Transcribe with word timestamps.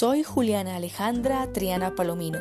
Soy 0.00 0.22
Juliana 0.22 0.76
Alejandra 0.76 1.52
Triana 1.52 1.94
Palomino 1.94 2.38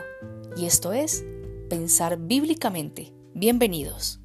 y 0.56 0.66
esto 0.66 0.94
es 0.94 1.26
Pensar 1.70 2.18
Bíblicamente. 2.18 3.12
Bienvenidos. 3.34 4.22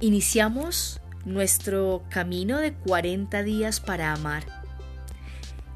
Iniciamos 0.00 1.00
nuestro 1.24 2.02
camino 2.10 2.58
de 2.58 2.74
40 2.74 3.44
días 3.44 3.78
para 3.78 4.12
amar 4.12 4.42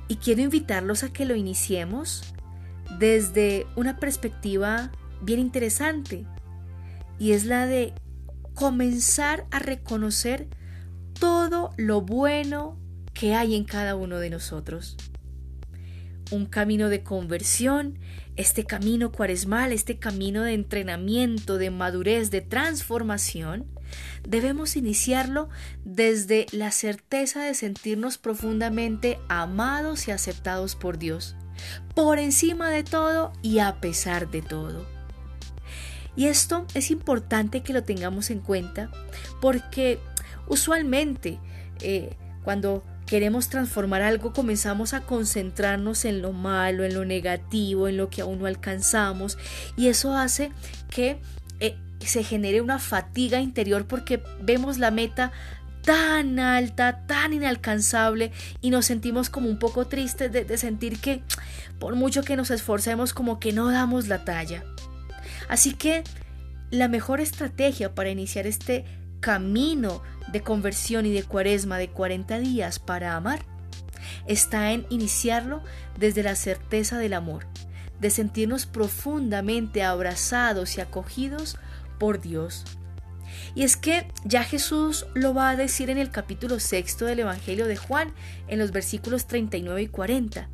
y 0.08 0.16
quiero 0.16 0.42
invitarlos 0.42 1.04
a 1.04 1.12
que 1.12 1.24
lo 1.24 1.36
iniciemos 1.36 2.34
desde 2.98 3.68
una 3.76 3.98
perspectiva 3.98 4.90
bien 5.24 5.40
interesante 5.40 6.26
y 7.18 7.32
es 7.32 7.44
la 7.44 7.66
de 7.66 7.94
comenzar 8.54 9.46
a 9.50 9.58
reconocer 9.58 10.48
todo 11.18 11.70
lo 11.76 12.00
bueno 12.00 12.78
que 13.12 13.34
hay 13.34 13.54
en 13.54 13.64
cada 13.64 13.96
uno 13.96 14.18
de 14.18 14.30
nosotros. 14.30 14.96
Un 16.30 16.46
camino 16.46 16.88
de 16.88 17.02
conversión, 17.02 17.98
este 18.36 18.64
camino 18.64 19.12
cuaresmal, 19.12 19.72
este 19.72 19.98
camino 19.98 20.42
de 20.42 20.54
entrenamiento, 20.54 21.58
de 21.58 21.70
madurez, 21.70 22.30
de 22.30 22.40
transformación, 22.40 23.66
debemos 24.26 24.76
iniciarlo 24.76 25.48
desde 25.84 26.46
la 26.50 26.70
certeza 26.72 27.44
de 27.44 27.54
sentirnos 27.54 28.18
profundamente 28.18 29.18
amados 29.28 30.08
y 30.08 30.10
aceptados 30.10 30.74
por 30.74 30.98
Dios, 30.98 31.36
por 31.94 32.18
encima 32.18 32.70
de 32.70 32.82
todo 32.82 33.32
y 33.42 33.60
a 33.60 33.80
pesar 33.80 34.30
de 34.30 34.42
todo. 34.42 34.93
Y 36.16 36.26
esto 36.26 36.66
es 36.74 36.90
importante 36.90 37.62
que 37.62 37.72
lo 37.72 37.82
tengamos 37.82 38.30
en 38.30 38.40
cuenta 38.40 38.90
porque 39.40 39.98
usualmente 40.46 41.38
eh, 41.80 42.16
cuando 42.44 42.84
queremos 43.06 43.48
transformar 43.48 44.02
algo 44.02 44.32
comenzamos 44.32 44.94
a 44.94 45.00
concentrarnos 45.00 46.04
en 46.04 46.22
lo 46.22 46.32
malo, 46.32 46.84
en 46.84 46.94
lo 46.94 47.04
negativo, 47.04 47.88
en 47.88 47.96
lo 47.96 48.10
que 48.10 48.22
aún 48.22 48.38
no 48.38 48.46
alcanzamos 48.46 49.38
y 49.76 49.88
eso 49.88 50.16
hace 50.16 50.52
que 50.88 51.18
eh, 51.60 51.76
se 52.00 52.22
genere 52.22 52.60
una 52.60 52.78
fatiga 52.78 53.40
interior 53.40 53.86
porque 53.86 54.22
vemos 54.40 54.78
la 54.78 54.90
meta 54.90 55.32
tan 55.82 56.38
alta, 56.38 57.04
tan 57.06 57.34
inalcanzable 57.34 58.32
y 58.62 58.70
nos 58.70 58.86
sentimos 58.86 59.28
como 59.28 59.50
un 59.50 59.58
poco 59.58 59.86
tristes 59.86 60.32
de 60.32 60.56
sentir 60.56 60.98
que 60.98 61.22
por 61.78 61.94
mucho 61.94 62.22
que 62.22 62.36
nos 62.36 62.50
esforcemos 62.50 63.12
como 63.12 63.38
que 63.38 63.52
no 63.52 63.70
damos 63.70 64.08
la 64.08 64.24
talla. 64.24 64.64
Así 65.48 65.74
que 65.74 66.04
la 66.70 66.88
mejor 66.88 67.20
estrategia 67.20 67.94
para 67.94 68.10
iniciar 68.10 68.46
este 68.46 68.84
camino 69.20 70.02
de 70.32 70.42
conversión 70.42 71.06
y 71.06 71.12
de 71.12 71.22
cuaresma 71.22 71.78
de 71.78 71.88
40 71.88 72.38
días 72.40 72.78
para 72.78 73.16
amar 73.16 73.40
está 74.26 74.72
en 74.72 74.86
iniciarlo 74.90 75.62
desde 75.98 76.22
la 76.22 76.34
certeza 76.34 76.98
del 76.98 77.14
amor, 77.14 77.46
de 78.00 78.10
sentirnos 78.10 78.66
profundamente 78.66 79.82
abrazados 79.82 80.76
y 80.76 80.80
acogidos 80.80 81.56
por 81.98 82.20
Dios. 82.20 82.64
Y 83.54 83.62
es 83.62 83.76
que 83.76 84.08
ya 84.24 84.44
Jesús 84.44 85.06
lo 85.14 85.34
va 85.34 85.50
a 85.50 85.56
decir 85.56 85.90
en 85.90 85.98
el 85.98 86.10
capítulo 86.10 86.60
sexto 86.60 87.04
del 87.04 87.20
Evangelio 87.20 87.66
de 87.66 87.76
Juan, 87.76 88.12
en 88.48 88.58
los 88.58 88.72
versículos 88.72 89.26
39 89.26 89.82
y 89.82 89.88
40. 89.88 90.48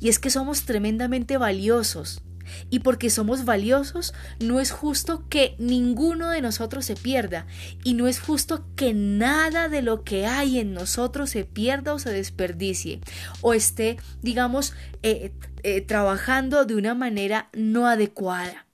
Y 0.00 0.08
es 0.08 0.18
que 0.18 0.30
somos 0.30 0.64
tremendamente 0.64 1.38
valiosos, 1.38 2.22
y 2.70 2.80
porque 2.80 3.10
somos 3.10 3.44
valiosos, 3.44 4.14
no 4.40 4.60
es 4.60 4.70
justo 4.70 5.24
que 5.28 5.54
ninguno 5.58 6.30
de 6.30 6.42
nosotros 6.42 6.84
se 6.84 6.94
pierda. 6.94 7.46
Y 7.84 7.94
no 7.94 8.06
es 8.06 8.20
justo 8.20 8.64
que 8.76 8.94
nada 8.94 9.68
de 9.68 9.82
lo 9.82 10.04
que 10.04 10.26
hay 10.26 10.58
en 10.58 10.74
nosotros 10.74 11.30
se 11.30 11.44
pierda 11.44 11.94
o 11.94 11.98
se 11.98 12.10
desperdicie. 12.10 13.00
O 13.40 13.54
esté, 13.54 13.98
digamos, 14.22 14.74
eh, 15.02 15.32
eh, 15.62 15.80
trabajando 15.80 16.64
de 16.64 16.76
una 16.76 16.94
manera 16.94 17.48
no 17.52 17.86
adecuada. 17.86 18.66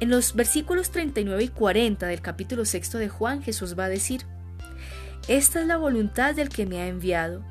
En 0.00 0.10
los 0.10 0.34
versículos 0.34 0.90
39 0.90 1.44
y 1.44 1.48
40 1.48 2.06
del 2.06 2.20
capítulo 2.20 2.64
6 2.64 2.92
de 2.92 3.08
Juan, 3.08 3.42
Jesús 3.42 3.78
va 3.78 3.84
a 3.84 3.88
decir, 3.88 4.26
Esta 5.28 5.60
es 5.60 5.66
la 5.66 5.76
voluntad 5.76 6.34
del 6.34 6.48
que 6.48 6.66
me 6.66 6.80
ha 6.80 6.88
enviado, 6.88 7.44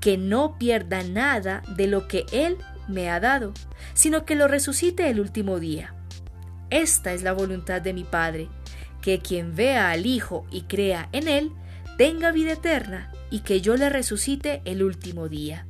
que 0.00 0.18
no 0.18 0.58
pierda 0.58 1.02
nada 1.02 1.62
de 1.74 1.86
lo 1.86 2.06
que 2.06 2.26
Él 2.32 2.58
me 2.88 3.10
ha 3.10 3.20
dado, 3.20 3.52
sino 3.94 4.24
que 4.24 4.34
lo 4.34 4.48
resucite 4.48 5.08
el 5.10 5.20
último 5.20 5.60
día. 5.60 5.94
Esta 6.70 7.12
es 7.12 7.22
la 7.22 7.32
voluntad 7.32 7.80
de 7.82 7.92
mi 7.92 8.04
Padre, 8.04 8.48
que 9.00 9.20
quien 9.20 9.54
vea 9.54 9.90
al 9.90 10.06
Hijo 10.06 10.46
y 10.50 10.62
crea 10.62 11.08
en 11.12 11.28
Él, 11.28 11.52
tenga 11.96 12.32
vida 12.32 12.52
eterna, 12.52 13.12
y 13.30 13.40
que 13.40 13.60
yo 13.60 13.76
le 13.76 13.88
resucite 13.88 14.62
el 14.64 14.82
último 14.82 15.28
día. 15.28 15.66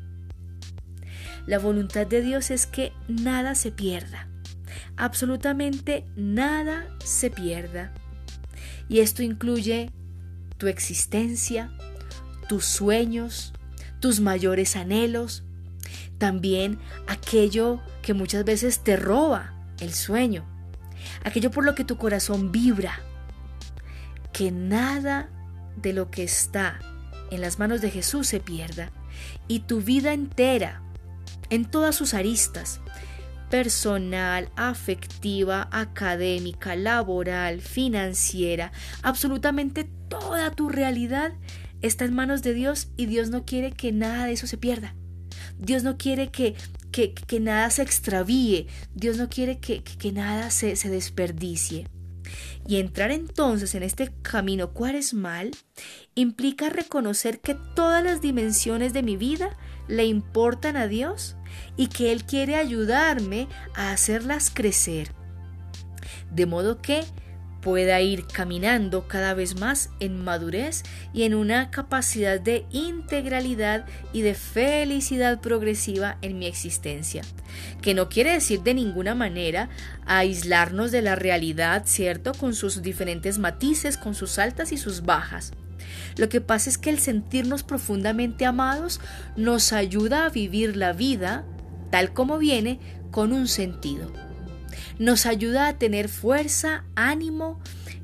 La 1.47 1.59
voluntad 1.59 2.06
de 2.06 2.22
Dios 2.22 2.50
es 2.50 2.66
que 2.66 2.93
nada 3.09 3.54
se 3.54 3.71
pierda, 3.71 4.28
absolutamente 4.97 6.04
nada 6.16 6.87
se 7.04 7.31
pierda. 7.31 7.93
Y 8.88 9.00
esto 9.00 9.22
incluye 9.22 9.91
tu 10.59 10.66
existencia, 10.66 11.71
tus 12.48 12.65
sueños, 12.65 13.53
tus 14.00 14.21
mayores 14.21 14.77
anhelos, 14.77 15.44
también 16.19 16.78
aquello 17.06 17.80
que 18.02 18.14
muchas 18.14 18.44
veces 18.44 18.80
te 18.80 18.97
roba 18.97 19.54
el 19.80 19.92
sueño, 19.92 20.44
aquello 21.24 21.50
por 21.50 21.64
lo 21.64 21.74
que 21.74 21.84
tu 21.84 21.97
corazón 21.97 22.52
vibra, 22.52 23.00
que 24.32 24.50
nada 24.50 25.28
de 25.76 25.92
lo 25.92 26.10
que 26.10 26.22
está 26.24 26.78
en 27.30 27.41
las 27.41 27.58
manos 27.58 27.80
de 27.80 27.91
Jesús 27.91 28.26
se 28.26 28.41
pierda. 28.41 28.91
Y 29.48 29.60
tu 29.60 29.80
vida 29.80 30.12
entera, 30.12 30.82
en 31.50 31.64
todas 31.64 31.94
sus 31.94 32.14
aristas, 32.14 32.80
personal, 33.50 34.50
afectiva, 34.56 35.68
académica, 35.70 36.76
laboral, 36.76 37.60
financiera, 37.60 38.72
absolutamente 39.03 39.88
toda 40.08 40.50
tu 40.50 40.68
realidad 40.68 41.32
está 41.82 42.04
en 42.04 42.14
manos 42.14 42.42
de 42.42 42.54
Dios 42.54 42.88
y 42.97 43.06
Dios 43.06 43.30
no 43.30 43.44
quiere 43.44 43.72
que 43.72 43.92
nada 43.92 44.26
de 44.26 44.32
eso 44.32 44.47
se 44.47 44.58
pierda. 44.58 44.94
Dios 45.59 45.83
no 45.83 45.97
quiere 45.97 46.31
que, 46.31 46.55
que, 46.91 47.41
nada 47.41 47.71
se 47.71 47.83
extravíe, 47.83 48.67
Dios 48.94 49.17
no 49.17 49.28
quiere 49.28 49.59
que, 49.59 49.83
que 49.83 50.12
nada 50.12 50.50
se, 50.50 50.77
se 50.77 50.91
desperdicie. 50.91 51.89
Y 52.67 52.78
entrar 52.78 53.12
entonces 53.12 53.75
en 53.75 53.83
este 53.83 54.12
camino 54.22 54.72
cuaresmal 54.72 55.53
implica 56.15 56.69
reconocer 56.69 57.41
que 57.41 57.55
todas 57.55 58.03
las 58.03 58.21
dimensiones 58.21 58.93
de 58.93 59.03
mi 59.03 59.16
vida 59.16 59.56
le 59.89 60.06
importan 60.06 60.77
a 60.77 60.89
Dios 60.89 61.37
y 61.77 61.87
que 61.89 62.11
Él 62.12 62.25
quiere 62.25 62.56
ayudarme 62.56 63.49
a 63.75 63.93
hacerlas 63.93 64.50
crecer. 64.53 65.12
De 66.33 66.47
modo 66.47 66.83
que 66.83 67.05
pueda 67.66 68.00
ir 68.00 68.28
caminando 68.28 69.09
cada 69.09 69.34
vez 69.34 69.59
más 69.59 69.91
en 69.99 70.22
madurez 70.22 70.84
y 71.12 71.25
en 71.25 71.34
una 71.34 71.72
capacidad 71.72 72.38
de 72.38 72.65
integralidad 72.71 73.87
y 74.12 74.22
de 74.22 74.34
felicidad 74.34 75.41
progresiva 75.41 76.16
en 76.22 76.38
mi 76.38 76.47
existencia. 76.47 77.22
Que 77.82 77.93
no 77.93 78.09
quiere 78.09 78.31
decir 78.31 78.60
de 78.60 78.72
ninguna 78.72 79.16
manera 79.16 79.69
aislarnos 80.06 80.93
de 80.93 81.03
la 81.03 81.16
realidad, 81.16 81.82
¿cierto? 81.87 82.34
Con 82.34 82.54
sus 82.54 82.82
diferentes 82.82 83.38
matices, 83.38 83.97
con 83.97 84.15
sus 84.15 84.38
altas 84.38 84.71
y 84.71 84.77
sus 84.77 85.03
bajas. 85.03 85.53
Lo 86.16 86.28
que 86.28 86.41
pasa 86.41 86.71
es 86.71 86.78
que 86.78 86.91
el 86.91 87.00
sentirnos 87.00 87.65
profundamente 87.65 88.47
amados 88.47 89.01
nos 89.34 89.72
ayuda 89.72 90.24
a 90.24 90.30
vivir 90.30 90.77
la 90.77 90.92
vida 90.92 91.45
tal 91.91 92.13
como 92.13 92.39
viene 92.39 92.78
con 93.10 93.33
un 93.33 93.48
sentido 93.48 94.26
nos 94.99 95.27
ayuda 95.27 95.69
a 95.69 95.78
tener 95.78 96.09
fuerza, 96.09 96.84
ánimo 96.95 97.61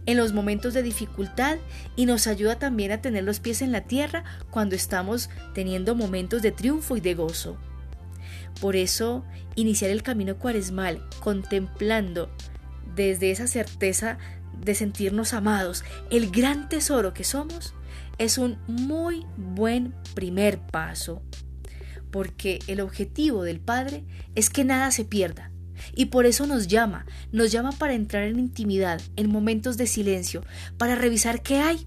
en 0.06 0.16
los 0.16 0.32
momentos 0.32 0.74
de 0.74 0.82
dificultad 0.82 1.58
y 1.96 2.06
nos 2.06 2.26
ayuda 2.26 2.58
también 2.58 2.92
a 2.92 3.00
tener 3.00 3.24
los 3.24 3.40
pies 3.40 3.62
en 3.62 3.72
la 3.72 3.82
tierra 3.82 4.24
cuando 4.50 4.74
estamos 4.74 5.30
teniendo 5.54 5.94
momentos 5.94 6.42
de 6.42 6.52
triunfo 6.52 6.96
y 6.96 7.00
de 7.00 7.14
gozo. 7.14 7.56
Por 8.60 8.76
eso, 8.76 9.24
iniciar 9.54 9.90
el 9.90 10.02
camino 10.02 10.38
cuaresmal 10.38 11.02
contemplando 11.20 12.30
desde 12.94 13.30
esa 13.30 13.46
certeza 13.46 14.18
de 14.60 14.74
sentirnos 14.74 15.32
amados, 15.32 15.84
el 16.10 16.30
gran 16.30 16.68
tesoro 16.68 17.14
que 17.14 17.24
somos, 17.24 17.74
es 18.18 18.38
un 18.38 18.58
muy 18.66 19.26
buen 19.36 19.94
primer 20.14 20.60
paso, 20.60 21.22
porque 22.10 22.60
el 22.66 22.80
objetivo 22.80 23.42
del 23.42 23.58
Padre 23.58 24.04
es 24.34 24.50
que 24.50 24.64
nada 24.64 24.90
se 24.90 25.04
pierda, 25.04 25.50
y 25.94 26.06
por 26.06 26.26
eso 26.26 26.46
nos 26.46 26.68
llama, 26.68 27.06
nos 27.32 27.52
llama 27.52 27.72
para 27.72 27.94
entrar 27.94 28.24
en 28.24 28.38
intimidad, 28.38 29.00
en 29.16 29.30
momentos 29.30 29.76
de 29.76 29.86
silencio, 29.86 30.44
para 30.78 30.94
revisar 30.94 31.42
qué 31.42 31.58
hay. 31.58 31.84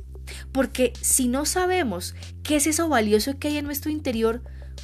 Porque 0.51 0.93
si 1.01 1.27
no 1.27 1.45
sabemos 1.45 2.15
qué 2.41 2.55
es 2.55 2.67
eso 2.67 2.89
valioso 2.89 3.37
que 3.37 3.49
hay 3.49 3.57
en 3.57 3.65
nuestro 3.65 3.91
interior, 3.91 4.41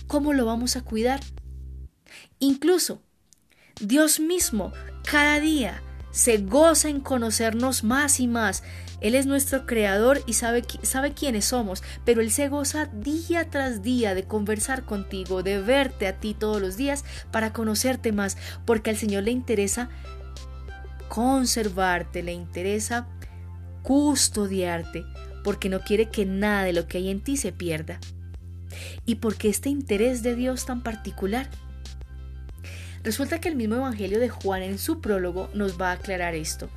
¿cómo 0.08 0.34
lo 0.34 0.46
vamos 0.46 0.76
a 0.76 0.82
cuidar? 0.82 1.20
Incluso 2.40 3.02
Dios 3.80 4.20
mismo 4.20 4.72
cada 5.04 5.40
día 5.40 5.82
se 6.12 6.38
goza 6.38 6.90
en 6.90 7.00
conocernos 7.00 7.84
más 7.84 8.20
y 8.20 8.28
más. 8.28 8.64
Él 9.02 9.16
es 9.16 9.26
nuestro 9.26 9.66
creador 9.66 10.22
y 10.28 10.34
sabe, 10.34 10.64
sabe 10.84 11.14
quiénes 11.14 11.46
somos, 11.46 11.84
pero 12.06 12.22
Él 12.22 12.32
se 12.32 12.48
goza 12.48 12.86
día 12.86 13.50
tras 13.50 13.82
día 13.82 14.16
de 14.16 14.24
conversar 14.24 14.84
contigo, 14.84 15.44
de 15.44 15.60
verte 15.60 16.08
a 16.08 16.20
ti 16.20 16.34
todos 16.34 16.62
los 16.62 16.78
días 16.78 17.04
para 17.32 17.52
conocerte 17.52 18.12
más, 18.12 18.38
porque 18.66 18.92
al 18.92 18.98
Señor 18.98 19.24
le 19.24 19.32
interesa 19.32 19.90
conservarte, 21.10 22.24
le 22.24 22.32
interesa 22.32 23.08
custodiarte, 23.82 25.04
porque 25.44 25.68
no 25.68 25.82
quiere 25.82 26.10
que 26.10 26.26
nada 26.26 26.64
de 26.64 26.74
lo 26.74 26.88
que 26.88 27.00
hay 27.00 27.10
en 27.10 27.22
ti 27.22 27.36
se 27.36 27.52
pierda. 27.52 28.00
¿Y 29.06 29.16
porque 29.16 29.50
este 29.50 29.70
interés 29.70 30.24
de 30.24 30.36
Dios 30.36 30.66
tan 30.66 30.82
particular? 30.84 31.50
Resulta 33.04 33.42
que 33.42 33.50
el 33.50 33.56
mismo 33.56 33.76
Evangelio 33.76 34.20
de 34.20 34.30
Juan 34.30 34.62
en 34.62 34.78
su 34.78 35.02
prólogo 35.02 35.50
nos 35.54 35.82
va 35.82 35.90
a 35.90 35.94
aclarar 35.94 36.36
esto. 36.36 36.70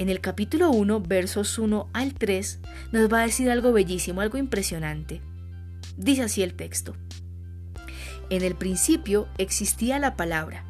En 0.00 0.08
el 0.08 0.22
capítulo 0.22 0.70
1, 0.70 1.02
versos 1.02 1.58
1 1.58 1.90
al 1.92 2.14
3, 2.14 2.60
nos 2.90 3.12
va 3.12 3.20
a 3.20 3.26
decir 3.26 3.50
algo 3.50 3.70
bellísimo, 3.70 4.22
algo 4.22 4.38
impresionante. 4.38 5.20
Dice 5.98 6.22
así 6.22 6.42
el 6.42 6.54
texto. 6.54 6.96
En 8.30 8.42
el 8.42 8.54
principio 8.54 9.28
existía 9.36 9.98
la 9.98 10.16
palabra. 10.16 10.64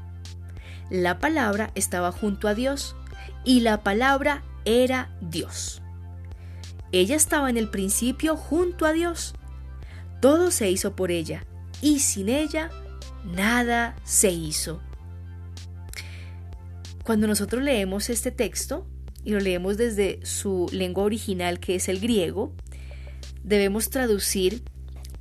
La 0.91 1.21
palabra 1.21 1.71
estaba 1.77 2.11
junto 2.11 2.49
a 2.49 2.55
Dios 2.55 2.97
y 3.45 3.61
la 3.61 3.85
palabra 3.85 4.43
era 4.65 5.17
Dios. 5.21 5.81
Ella 6.91 7.15
estaba 7.15 7.51
en 7.51 7.57
el 7.57 7.71
principio 7.71 8.37
junto 8.37 8.85
a 8.85 8.91
Dios. 8.91 9.35
Todo 10.21 10.51
se 10.51 10.73
hizo 10.73 10.97
por 10.97 11.13
ella 11.13 11.47
y 11.81 12.01
sin 12.01 12.29
ella 12.29 12.73
nada 13.25 13.95
se 14.03 14.33
hizo. 14.33 14.83
Cuando 17.05 17.29
nosotros 17.29 17.63
leemos 17.63 18.11
este 18.11 18.33
texto, 18.33 18.89
y 19.25 19.31
lo 19.31 19.41
leemos 19.41 19.77
desde 19.77 20.25
su 20.25 20.69
lengua 20.73 21.05
original 21.05 21.61
que 21.61 21.75
es 21.75 21.89
el 21.89 22.01
griego, 22.01 22.55
debemos 23.43 23.91
traducir 23.91 24.63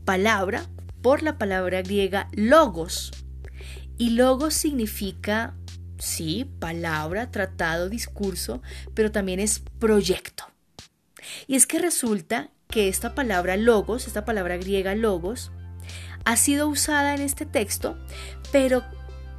palabra 0.05 0.65
por 1.01 1.23
la 1.23 1.37
palabra 1.37 1.81
griega 1.81 2.27
logos. 2.31 3.11
Y 3.97 4.11
logos 4.11 4.53
significa, 4.53 5.55
sí, 5.97 6.49
palabra, 6.59 7.31
tratado, 7.31 7.89
discurso, 7.89 8.61
pero 8.93 9.11
también 9.11 9.39
es 9.39 9.61
proyecto. 9.79 10.45
Y 11.47 11.55
es 11.55 11.67
que 11.67 11.79
resulta 11.79 12.49
que 12.69 12.87
esta 12.87 13.15
palabra 13.15 13.57
logos, 13.57 14.07
esta 14.07 14.25
palabra 14.25 14.57
griega 14.57 14.95
logos, 14.95 15.51
ha 16.25 16.35
sido 16.37 16.67
usada 16.67 17.15
en 17.15 17.21
este 17.21 17.45
texto, 17.45 17.97
pero 18.51 18.83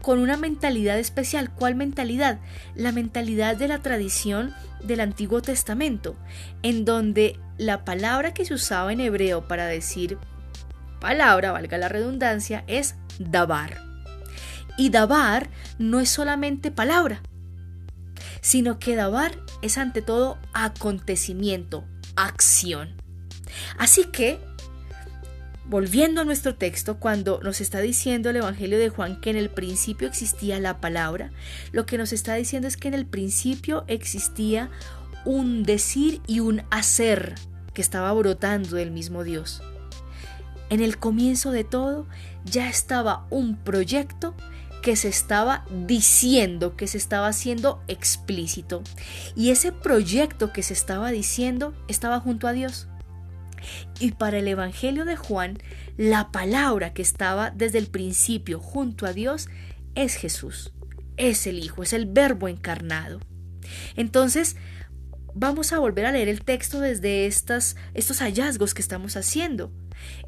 con 0.02 0.18
una 0.18 0.36
mentalidad 0.36 0.98
especial. 0.98 1.50
¿Cuál 1.50 1.74
mentalidad? 1.74 2.38
La 2.74 2.92
mentalidad 2.92 3.56
de 3.56 3.68
la 3.68 3.80
tradición 3.80 4.54
del 4.82 5.00
Antiguo 5.00 5.42
Testamento, 5.42 6.16
en 6.62 6.84
donde 6.84 7.38
la 7.58 7.84
palabra 7.84 8.32
que 8.32 8.44
se 8.44 8.54
usaba 8.54 8.92
en 8.92 9.00
hebreo 9.00 9.46
para 9.46 9.66
decir 9.66 10.18
palabra, 11.00 11.52
valga 11.52 11.78
la 11.78 11.88
redundancia, 11.88 12.64
es 12.66 12.94
dabar. 13.18 13.78
Y 14.76 14.90
dabar 14.90 15.50
no 15.78 16.00
es 16.00 16.08
solamente 16.08 16.70
palabra, 16.70 17.22
sino 18.40 18.78
que 18.78 18.96
dabar 18.96 19.32
es 19.62 19.76
ante 19.76 20.00
todo 20.00 20.38
acontecimiento, 20.54 21.84
acción. 22.16 22.94
Así 23.76 24.04
que 24.04 24.40
Volviendo 25.70 26.20
a 26.20 26.24
nuestro 26.24 26.56
texto, 26.56 26.98
cuando 26.98 27.38
nos 27.44 27.60
está 27.60 27.78
diciendo 27.78 28.28
el 28.28 28.34
Evangelio 28.34 28.76
de 28.76 28.88
Juan 28.88 29.20
que 29.20 29.30
en 29.30 29.36
el 29.36 29.50
principio 29.50 30.08
existía 30.08 30.58
la 30.58 30.80
palabra, 30.80 31.30
lo 31.70 31.86
que 31.86 31.96
nos 31.96 32.12
está 32.12 32.34
diciendo 32.34 32.66
es 32.66 32.76
que 32.76 32.88
en 32.88 32.94
el 32.94 33.06
principio 33.06 33.84
existía 33.86 34.68
un 35.24 35.62
decir 35.62 36.22
y 36.26 36.40
un 36.40 36.64
hacer 36.72 37.36
que 37.72 37.82
estaba 37.82 38.12
brotando 38.14 38.74
del 38.74 38.90
mismo 38.90 39.22
Dios. 39.22 39.62
En 40.70 40.80
el 40.80 40.98
comienzo 40.98 41.52
de 41.52 41.62
todo 41.62 42.08
ya 42.44 42.68
estaba 42.68 43.28
un 43.30 43.54
proyecto 43.54 44.34
que 44.82 44.96
se 44.96 45.06
estaba 45.06 45.64
diciendo, 45.86 46.74
que 46.74 46.88
se 46.88 46.98
estaba 46.98 47.28
haciendo 47.28 47.80
explícito. 47.86 48.82
Y 49.36 49.50
ese 49.50 49.70
proyecto 49.70 50.52
que 50.52 50.64
se 50.64 50.72
estaba 50.72 51.12
diciendo 51.12 51.74
estaba 51.86 52.18
junto 52.18 52.48
a 52.48 52.52
Dios. 52.52 52.88
Y 53.98 54.12
para 54.12 54.38
el 54.38 54.48
Evangelio 54.48 55.04
de 55.04 55.16
Juan, 55.16 55.58
la 55.96 56.32
palabra 56.32 56.92
que 56.92 57.02
estaba 57.02 57.50
desde 57.50 57.78
el 57.78 57.86
principio 57.86 58.60
junto 58.60 59.06
a 59.06 59.12
Dios 59.12 59.48
es 59.94 60.14
Jesús, 60.14 60.72
es 61.16 61.46
el 61.46 61.58
Hijo, 61.58 61.82
es 61.82 61.92
el 61.92 62.06
Verbo 62.06 62.48
encarnado. 62.48 63.20
Entonces, 63.96 64.56
vamos 65.34 65.72
a 65.72 65.78
volver 65.78 66.06
a 66.06 66.12
leer 66.12 66.28
el 66.28 66.42
texto 66.42 66.80
desde 66.80 67.26
estas, 67.26 67.76
estos 67.94 68.20
hallazgos 68.20 68.74
que 68.74 68.82
estamos 68.82 69.16
haciendo. 69.16 69.72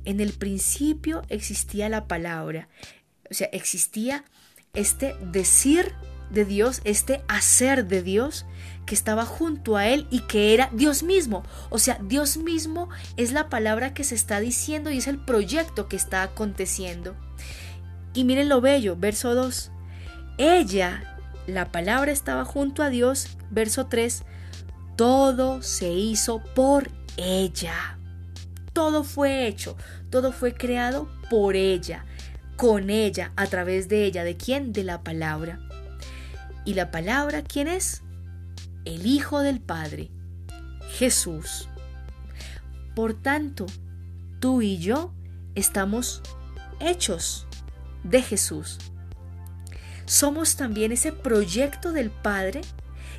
En 0.04 0.20
el 0.20 0.32
principio 0.32 1.22
existía 1.28 1.88
la 1.88 2.06
palabra, 2.06 2.68
o 3.30 3.34
sea, 3.34 3.48
existía 3.52 4.24
este 4.74 5.14
decir 5.32 5.94
de 6.32 6.44
Dios, 6.44 6.80
este 6.84 7.22
hacer 7.28 7.86
de 7.86 8.02
Dios 8.02 8.46
que 8.86 8.94
estaba 8.94 9.24
junto 9.24 9.76
a 9.76 9.86
él 9.86 10.06
y 10.10 10.20
que 10.20 10.54
era 10.54 10.70
Dios 10.72 11.02
mismo. 11.02 11.44
O 11.70 11.78
sea, 11.78 11.98
Dios 12.02 12.36
mismo 12.36 12.88
es 13.16 13.32
la 13.32 13.48
palabra 13.48 13.94
que 13.94 14.04
se 14.04 14.14
está 14.14 14.40
diciendo 14.40 14.90
y 14.90 14.98
es 14.98 15.06
el 15.06 15.18
proyecto 15.18 15.88
que 15.88 15.96
está 15.96 16.22
aconteciendo. 16.22 17.14
Y 18.14 18.24
miren 18.24 18.48
lo 18.48 18.60
bello, 18.60 18.96
verso 18.96 19.34
2. 19.34 19.70
Ella, 20.38 21.18
la 21.46 21.70
palabra 21.70 22.12
estaba 22.12 22.44
junto 22.44 22.82
a 22.82 22.90
Dios, 22.90 23.28
verso 23.50 23.86
3. 23.86 24.24
Todo 24.96 25.62
se 25.62 25.92
hizo 25.92 26.42
por 26.54 26.90
ella. 27.16 27.98
Todo 28.72 29.04
fue 29.04 29.46
hecho, 29.46 29.76
todo 30.10 30.32
fue 30.32 30.54
creado 30.54 31.10
por 31.28 31.56
ella, 31.56 32.06
con 32.56 32.88
ella, 32.88 33.32
a 33.36 33.46
través 33.46 33.88
de 33.88 34.04
ella. 34.04 34.24
¿De 34.24 34.36
quién? 34.36 34.72
De 34.72 34.82
la 34.82 35.02
palabra. 35.02 35.60
¿Y 36.64 36.74
la 36.74 36.90
palabra 36.92 37.42
quién 37.42 37.66
es? 37.66 38.02
El 38.84 39.06
Hijo 39.06 39.40
del 39.40 39.60
Padre, 39.60 40.10
Jesús. 40.96 41.68
Por 42.94 43.14
tanto, 43.14 43.66
tú 44.38 44.62
y 44.62 44.78
yo 44.78 45.12
estamos 45.56 46.22
hechos 46.78 47.48
de 48.04 48.22
Jesús. 48.22 48.78
Somos 50.04 50.56
también 50.56 50.92
ese 50.92 51.10
proyecto 51.10 51.92
del 51.92 52.10
Padre 52.10 52.60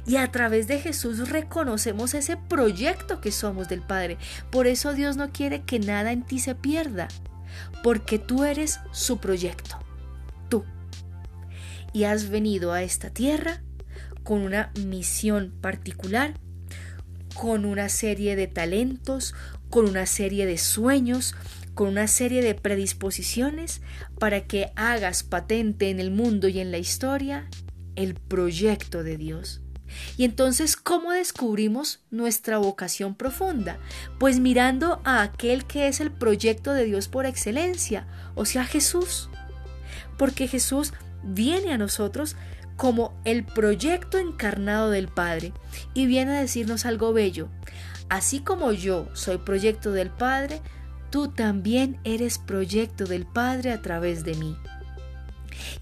y 0.06 0.16
a 0.18 0.32
través 0.32 0.68
de 0.68 0.80
Jesús 0.80 1.30
reconocemos 1.30 2.14
ese 2.14 2.38
proyecto 2.38 3.20
que 3.20 3.32
somos 3.32 3.68
del 3.68 3.82
Padre. 3.82 4.18
Por 4.52 4.68
eso 4.68 4.94
Dios 4.94 5.18
no 5.18 5.32
quiere 5.32 5.64
que 5.64 5.80
nada 5.80 6.14
en 6.14 6.24
ti 6.24 6.40
se 6.40 6.56
pierda, 6.56 7.10
porque 7.84 8.20
tú 8.20 8.46
eres 8.46 8.80
su 8.92 9.18
proyecto 9.18 9.80
y 11.94 12.06
has 12.06 12.30
venido 12.30 12.74
a 12.74 12.84
esta 12.84 13.12
tierra 13.12 13.62
con 14.24 14.42
una 14.42 14.72
misión 14.86 15.54
particular, 15.62 16.34
con 17.34 17.66
una 17.66 17.90
serie 17.90 18.36
de 18.36 18.48
talentos, 18.48 19.34
con 19.70 19.88
una 19.88 20.06
serie 20.06 20.46
de 20.46 20.58
sueños, 20.58 21.36
con 21.74 21.90
una 21.90 22.08
serie 22.08 22.42
de 22.42 22.56
predisposiciones 22.56 23.82
para 24.20 24.42
que 24.42 24.72
hagas 24.76 25.24
patente 25.24 25.90
en 25.90 26.00
el 26.00 26.12
mundo 26.12 26.48
y 26.48 26.60
en 26.60 26.72
la 26.72 26.78
historia 26.78 27.48
el 27.96 28.16
proyecto 28.16 29.04
de 29.04 29.18
Dios. 29.18 29.62
Y 30.18 30.26
entonces, 30.26 30.76
¿cómo 30.76 31.12
descubrimos 31.12 32.00
nuestra 32.10 32.58
vocación 32.58 33.16
profunda? 33.16 33.78
Pues 34.20 34.40
mirando 34.40 35.02
a 35.04 35.22
aquel 35.22 35.66
que 35.66 35.88
es 35.88 36.00
el 36.00 36.12
proyecto 36.12 36.74
de 36.74 36.86
Dios 36.86 37.08
por 37.08 37.26
excelencia, 37.26 38.08
o 38.36 38.46
sea, 38.46 38.66
Jesús. 38.66 39.30
Porque 40.18 40.48
Jesús 40.48 40.94
viene 41.24 41.74
a 41.74 41.78
nosotros 41.78 42.36
como 42.76 43.14
el 43.24 43.44
proyecto 43.46 44.18
encarnado 44.18 44.90
del 44.90 45.08
Padre 45.08 45.54
y 45.94 46.06
viene 46.06 46.38
a 46.38 46.42
decirnos 46.42 46.86
algo 46.86 47.14
bello. 47.14 47.50
Así 48.10 48.40
como 48.40 48.72
yo 48.72 49.08
soy 49.14 49.38
proyecto 49.38 49.92
del 49.92 50.10
Padre, 50.10 50.62
tú 51.10 51.30
también 51.30 52.00
eres 52.04 52.38
proyecto 52.38 53.06
del 53.06 53.26
Padre 53.26 53.72
a 53.72 53.82
través 53.82 54.24
de 54.24 54.36
mí. 54.36 54.58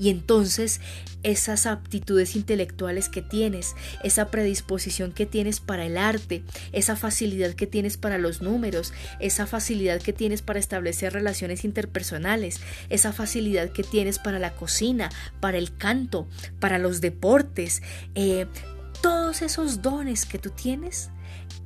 Y 0.02 0.10
entonces 0.10 0.82
esas 1.22 1.68
aptitudes 1.68 2.36
intelectuales 2.36 3.08
que 3.08 3.22
tienes, 3.22 3.76
esa 4.04 4.32
predisposición 4.32 5.12
que 5.12 5.28
tienes 5.28 5.60
para 5.60 5.86
el 5.86 5.96
arte, 5.96 6.44
esa 6.72 6.96
facilidad 6.96 7.54
que 7.54 7.68
tienes 7.68 7.98
para 7.98 8.18
los 8.18 8.42
números, 8.42 8.94
esa 9.20 9.46
facilidad 9.46 10.02
que 10.02 10.12
tienes 10.12 10.42
para 10.42 10.58
establecer 10.58 11.14
relaciones 11.14 11.64
interpersonales, 11.66 12.62
esa 12.90 13.14
facilidad 13.14 13.70
que 13.70 13.84
tienes 13.84 14.18
para 14.18 14.40
la 14.40 14.54
cocina, 14.54 15.12
para 15.40 15.60
el 15.60 15.78
canto, 15.78 16.28
para 16.60 16.80
los 16.80 17.00
deportes, 17.00 17.84
eh, 18.16 18.48
todos 19.04 19.44
esos 19.44 19.84
dones 19.84 20.26
que 20.26 20.40
tú 20.40 20.50
tienes 20.50 21.12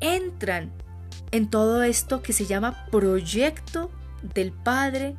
entran 0.01 0.73
en 1.31 1.49
todo 1.49 1.83
esto 1.83 2.21
que 2.21 2.33
se 2.33 2.45
llama 2.45 2.85
proyecto 2.91 3.91
del 4.33 4.51
Padre 4.51 5.15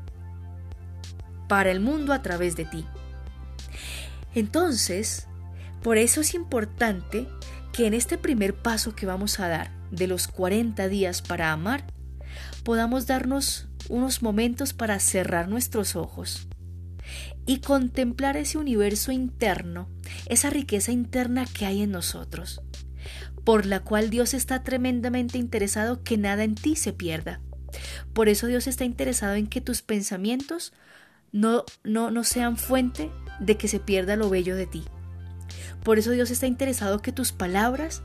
para 1.48 1.70
el 1.70 1.80
mundo 1.80 2.12
a 2.12 2.20
través 2.20 2.56
de 2.56 2.66
ti. 2.66 2.84
Entonces, 4.36 5.26
Por 5.82 5.98
eso 5.98 6.20
es 6.20 6.34
importante 6.34 7.28
que 7.72 7.86
en 7.86 7.94
este 7.94 8.18
primer 8.18 8.54
paso 8.54 8.96
que 8.96 9.06
vamos 9.06 9.38
a 9.38 9.46
dar 9.46 9.70
de 9.92 10.08
los 10.08 10.26
40 10.26 10.88
días 10.88 11.22
para 11.22 11.52
amar, 11.52 11.84
podamos 12.64 13.06
darnos 13.06 13.68
unos 13.88 14.20
momentos 14.20 14.72
para 14.72 14.98
cerrar 14.98 15.48
nuestros 15.48 15.94
ojos 15.94 16.48
y 17.46 17.60
contemplar 17.60 18.36
ese 18.36 18.58
universo 18.58 19.12
interno, 19.12 19.88
esa 20.26 20.50
riqueza 20.50 20.90
interna 20.90 21.46
que 21.46 21.66
hay 21.66 21.82
en 21.82 21.92
nosotros, 21.92 22.62
por 23.44 23.64
la 23.64 23.80
cual 23.84 24.10
Dios 24.10 24.34
está 24.34 24.64
tremendamente 24.64 25.38
interesado 25.38 26.02
que 26.02 26.18
nada 26.18 26.42
en 26.42 26.56
ti 26.56 26.74
se 26.74 26.92
pierda. 26.92 27.40
Por 28.12 28.28
eso 28.28 28.48
Dios 28.48 28.66
está 28.66 28.84
interesado 28.84 29.34
en 29.34 29.46
que 29.46 29.60
tus 29.60 29.82
pensamientos 29.82 30.72
no, 31.30 31.64
no, 31.84 32.10
no 32.10 32.24
sean 32.24 32.56
fuente 32.56 33.10
de 33.40 33.56
que 33.56 33.68
se 33.68 33.80
pierda 33.80 34.16
lo 34.16 34.30
bello 34.30 34.56
de 34.56 34.66
ti. 34.66 34.84
Por 35.82 35.98
eso 35.98 36.10
Dios 36.10 36.30
está 36.30 36.46
interesado 36.46 37.00
que 37.00 37.12
tus 37.12 37.32
palabras 37.32 38.02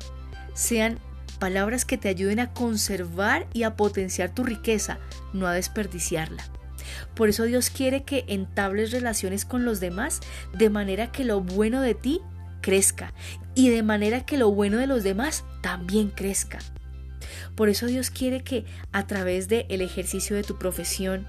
sean 0.53 0.99
palabras 1.39 1.85
que 1.85 1.97
te 1.97 2.09
ayuden 2.09 2.39
a 2.39 2.53
conservar 2.53 3.47
y 3.53 3.63
a 3.63 3.75
potenciar 3.75 4.33
tu 4.33 4.43
riqueza, 4.43 4.99
no 5.33 5.47
a 5.47 5.53
desperdiciarla. 5.53 6.43
Por 7.15 7.29
eso 7.29 7.43
Dios 7.43 7.69
quiere 7.69 8.03
que 8.03 8.25
entables 8.27 8.91
relaciones 8.91 9.45
con 9.45 9.65
los 9.65 9.79
demás 9.79 10.19
de 10.53 10.69
manera 10.69 11.11
que 11.11 11.23
lo 11.23 11.41
bueno 11.41 11.81
de 11.81 11.95
ti 11.95 12.21
crezca 12.61 13.13
y 13.55 13.69
de 13.69 13.83
manera 13.83 14.25
que 14.25 14.37
lo 14.37 14.51
bueno 14.51 14.77
de 14.77 14.87
los 14.87 15.03
demás 15.03 15.43
también 15.61 16.09
crezca. 16.09 16.59
Por 17.55 17.69
eso 17.69 17.87
Dios 17.87 18.09
quiere 18.11 18.43
que 18.43 18.65
a 18.91 19.07
través 19.07 19.47
del 19.47 19.65
el 19.69 19.81
ejercicio 19.81 20.35
de 20.35 20.43
tu 20.43 20.57
profesión, 20.57 21.27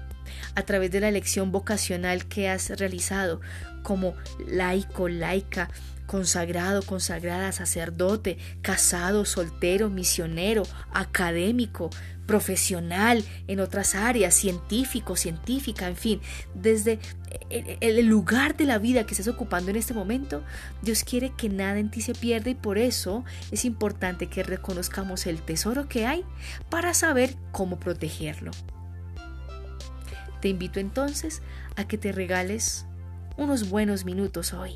a 0.55 0.63
través 0.63 0.91
de 0.91 0.99
la 0.99 1.09
elección 1.09 1.51
vocacional 1.51 2.25
que 2.25 2.49
has 2.49 2.69
realizado 2.71 3.41
como 3.83 4.15
laico, 4.47 5.09
laica, 5.09 5.69
consagrado, 6.05 6.81
consagrada, 6.83 7.51
sacerdote, 7.51 8.37
casado, 8.61 9.25
soltero, 9.25 9.89
misionero, 9.89 10.63
académico, 10.93 11.89
profesional 12.25 13.23
en 13.47 13.59
otras 13.59 13.95
áreas, 13.95 14.33
científico, 14.33 15.15
científica, 15.15 15.87
en 15.87 15.95
fin, 15.95 16.21
desde 16.53 16.99
el 17.49 18.05
lugar 18.05 18.55
de 18.55 18.65
la 18.65 18.77
vida 18.77 19.05
que 19.05 19.13
estás 19.13 19.27
ocupando 19.27 19.71
en 19.71 19.77
este 19.77 19.93
momento, 19.93 20.43
Dios 20.81 21.03
quiere 21.03 21.33
que 21.35 21.49
nada 21.49 21.79
en 21.79 21.89
ti 21.89 22.01
se 22.01 22.13
pierda 22.13 22.49
y 22.49 22.55
por 22.55 22.77
eso 22.77 23.23
es 23.51 23.65
importante 23.65 24.27
que 24.27 24.43
reconozcamos 24.43 25.27
el 25.27 25.41
tesoro 25.41 25.87
que 25.87 26.05
hay 26.05 26.23
para 26.69 26.93
saber 26.93 27.35
cómo 27.51 27.79
protegerlo. 27.79 28.51
Te 30.43 30.49
invito 30.49 30.81
entonces 30.81 31.41
a 31.77 31.87
que 31.87 31.97
te 31.97 32.11
regales 32.11 32.85
unos 33.37 33.69
buenos 33.69 34.03
minutos 34.03 34.51
hoy 34.51 34.73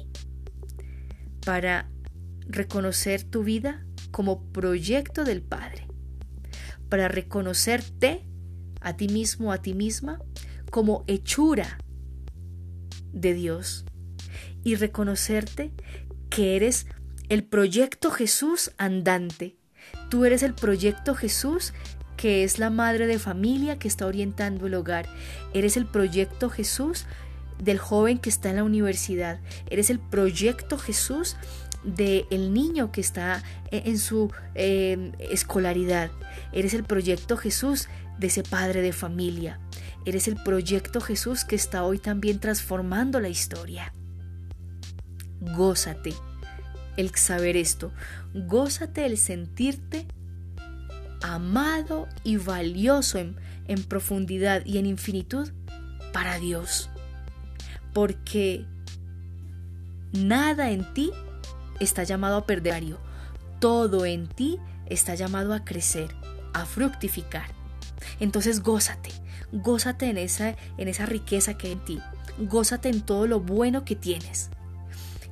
para 1.45 1.89
reconocer 2.47 3.23
tu 3.23 3.43
vida 3.43 3.85
como 4.11 4.49
proyecto 4.53 5.25
del 5.25 5.41
Padre, 5.41 5.85
para 6.87 7.09
reconocerte 7.09 8.25
a 8.79 8.95
ti 8.95 9.09
mismo, 9.09 9.51
a 9.51 9.57
ti 9.57 9.73
misma, 9.73 10.21
como 10.71 11.03
hechura 11.05 11.79
de 13.11 13.33
Dios 13.33 13.83
y 14.63 14.75
reconocerte 14.75 15.73
que 16.29 16.55
eres 16.55 16.87
el 17.27 17.43
proyecto 17.43 18.09
Jesús 18.11 18.71
andante. 18.77 19.57
Tú 20.09 20.23
eres 20.23 20.43
el 20.43 20.53
proyecto 20.53 21.13
Jesús 21.13 21.73
que 22.17 22.43
es 22.43 22.59
la 22.59 22.69
madre 22.69 23.07
de 23.07 23.19
familia 23.19 23.79
que 23.79 23.87
está 23.87 24.05
orientando 24.05 24.67
el 24.67 24.73
hogar. 24.73 25.07
Eres 25.53 25.77
el 25.77 25.85
proyecto 25.85 26.49
Jesús 26.49 27.05
del 27.59 27.77
joven 27.77 28.17
que 28.17 28.29
está 28.29 28.49
en 28.49 28.57
la 28.57 28.63
universidad, 28.63 29.39
eres 29.69 29.89
el 29.89 29.99
proyecto 29.99 30.77
Jesús 30.77 31.37
del 31.83 32.25
el 32.29 32.53
niño 32.53 32.91
que 32.91 33.01
está 33.01 33.43
e, 33.71 33.83
en 33.85 33.97
su 33.97 34.31
em, 34.55 35.13
escolaridad, 35.19 36.11
eres 36.51 36.73
el 36.73 36.83
proyecto 36.83 37.37
Jesús 37.37 37.87
de 38.19 38.27
ese 38.27 38.43
padre 38.43 38.81
de 38.81 38.93
familia, 38.93 39.59
eres 40.05 40.27
el 40.27 40.35
proyecto 40.35 41.01
Jesús 41.01 41.45
que 41.45 41.55
está 41.55 41.83
hoy 41.83 41.99
también 41.99 42.39
transformando 42.39 43.19
la 43.19 43.29
historia. 43.29 43.93
Gózate 45.39 46.13
el 46.97 47.13
saber 47.15 47.57
esto, 47.57 47.91
gózate 48.33 49.05
el 49.05 49.17
sentirte 49.17 50.07
amado 51.21 52.07
y 52.23 52.37
valioso 52.37 53.17
en, 53.19 53.35
profundidad 53.83 54.65
y 54.65 54.77
en 54.77 54.85
infinitud 54.85 55.49
para 56.13 56.37
Dios 56.39 56.89
porque 57.97 58.63
nada 60.13 60.69
en 60.69 60.93
ti 60.93 61.11
está 61.79 62.03
llamado 62.03 62.37
a 62.37 62.45
perder, 62.45 62.95
todo 63.59 64.05
en 64.05 64.27
ti 64.27 64.59
está 64.85 65.15
llamado 65.15 65.51
a 65.51 65.65
crecer, 65.65 66.15
a 66.53 66.67
fructificar. 66.67 67.47
Entonces 68.19 68.61
gózate, 68.61 69.09
gózate 69.51 70.11
en 70.11 70.19
esa, 70.19 70.55
en 70.77 70.87
esa 70.87 71.07
riqueza 71.07 71.57
que 71.57 71.69
hay 71.69 71.73
en 71.73 71.85
ti, 71.85 71.99
gózate 72.37 72.89
en 72.89 73.01
todo 73.01 73.25
lo 73.25 73.39
bueno 73.39 73.83
que 73.83 73.95
tienes. 73.95 74.51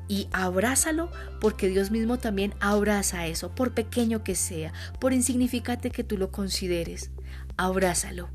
Y 0.07 0.27
abrázalo 0.31 1.12
porque 1.41 1.67
Dios 1.67 1.91
mismo 1.91 2.17
también 2.17 2.53
abraza 2.59 3.25
eso, 3.27 3.53
por 3.53 3.74
pequeño 3.74 4.24
que 4.24 4.35
sea, 4.35 4.71
por 5.00 5.13
insignificante 5.13 5.89
que 5.89 6.03
tú 6.03 6.17
lo 6.17 6.31
consideres. 6.31 7.12
Abrázalo. 7.57 8.29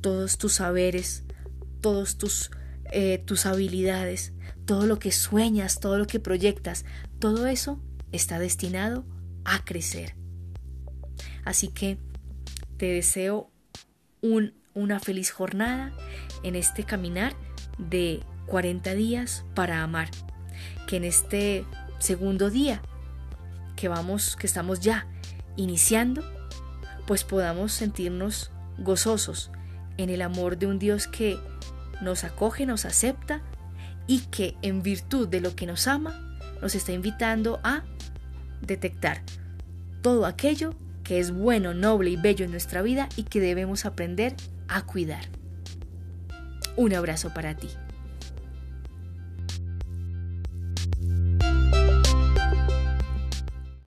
Todos 0.00 0.38
tus 0.38 0.54
saberes, 0.54 1.24
todos 1.80 2.18
tus, 2.18 2.50
eh, 2.90 3.18
tus 3.24 3.46
habilidades, 3.46 4.32
todo 4.64 4.86
lo 4.86 4.98
que 4.98 5.12
sueñas, 5.12 5.80
todo 5.80 5.98
lo 5.98 6.06
que 6.06 6.20
proyectas, 6.20 6.84
todo 7.18 7.46
eso 7.46 7.80
está 8.12 8.38
destinado 8.38 9.04
a 9.44 9.64
crecer. 9.64 10.14
Así 11.44 11.68
que 11.68 11.98
te 12.76 12.86
deseo 12.86 13.50
un, 14.20 14.54
una 14.74 15.00
feliz 15.00 15.30
jornada 15.30 15.92
en 16.42 16.54
este 16.54 16.84
caminar 16.84 17.34
de 17.78 18.20
40 18.48 18.94
días 18.94 19.44
para 19.54 19.82
amar. 19.82 20.10
Que 20.86 20.96
en 20.96 21.04
este 21.04 21.64
segundo 21.98 22.50
día 22.50 22.82
que 23.76 23.88
vamos, 23.88 24.36
que 24.36 24.46
estamos 24.46 24.80
ya 24.80 25.06
iniciando, 25.56 26.22
pues 27.06 27.24
podamos 27.24 27.72
sentirnos 27.72 28.50
gozosos 28.78 29.50
en 29.96 30.10
el 30.10 30.22
amor 30.22 30.58
de 30.58 30.66
un 30.66 30.78
Dios 30.78 31.06
que 31.06 31.38
nos 32.00 32.24
acoge, 32.24 32.66
nos 32.66 32.84
acepta 32.84 33.42
y 34.06 34.20
que 34.20 34.56
en 34.62 34.82
virtud 34.82 35.28
de 35.28 35.40
lo 35.40 35.54
que 35.54 35.66
nos 35.66 35.86
ama, 35.86 36.38
nos 36.60 36.74
está 36.74 36.92
invitando 36.92 37.60
a 37.62 37.84
detectar 38.62 39.22
todo 40.02 40.26
aquello 40.26 40.74
que 41.04 41.18
es 41.18 41.32
bueno, 41.32 41.74
noble 41.74 42.10
y 42.10 42.16
bello 42.16 42.44
en 42.44 42.50
nuestra 42.50 42.82
vida 42.82 43.08
y 43.16 43.24
que 43.24 43.40
debemos 43.40 43.84
aprender 43.84 44.34
a 44.68 44.82
cuidar. 44.82 45.24
Un 46.76 46.94
abrazo 46.94 47.32
para 47.32 47.54
ti. 47.54 47.68